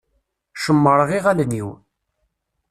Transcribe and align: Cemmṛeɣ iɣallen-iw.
Cemmṛeɣ 0.63 1.09
iɣallen-iw. 1.17 1.69